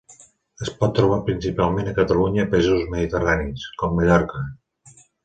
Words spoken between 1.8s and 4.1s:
a Catalunya i països mediterranis, com